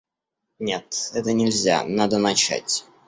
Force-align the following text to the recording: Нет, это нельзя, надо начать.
Нет, 0.57 1.11
это 1.13 1.31
нельзя, 1.31 1.83
надо 1.83 2.17
начать. 2.17 2.85